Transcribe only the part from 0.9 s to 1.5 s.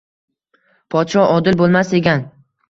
Podsho